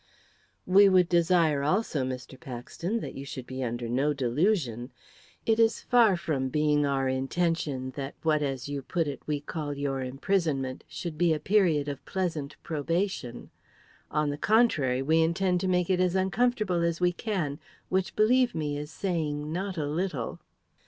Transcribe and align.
"We 0.65 0.89
would 0.89 1.07
desire, 1.07 1.61
also, 1.61 2.03
Mr. 2.03 2.39
Paxton, 2.39 3.01
that 3.01 3.13
you 3.13 3.23
should 3.23 3.45
be 3.45 3.63
under 3.63 3.87
no 3.87 4.13
delusion. 4.15 4.91
It 5.45 5.59
is 5.59 5.83
far 5.83 6.17
from 6.17 6.49
being 6.49 6.87
our 6.87 7.07
intention 7.07 7.91
that 7.91 8.15
what, 8.23 8.41
as 8.41 8.67
you 8.67 8.81
put 8.81 9.07
it, 9.07 9.21
we 9.27 9.41
call 9.41 9.75
your 9.77 10.01
imprisonment 10.01 10.83
should 10.87 11.19
be 11.19 11.35
a 11.35 11.39
period 11.39 11.87
of 11.87 12.03
pleasant 12.03 12.55
probation; 12.63 13.51
on 14.09 14.31
the 14.31 14.39
contrary, 14.39 15.03
we 15.03 15.21
intend 15.21 15.61
to 15.61 15.67
make 15.67 15.87
it 15.91 15.99
as 15.99 16.15
uncomfortable 16.15 16.81
as 16.81 16.99
we 16.99 17.11
can 17.11 17.59
which, 17.89 18.15
believe 18.15 18.55
me, 18.55 18.79
is 18.79 18.89
saying 18.89 19.53
not 19.53 19.77
a 19.77 19.85
little." 19.85 20.39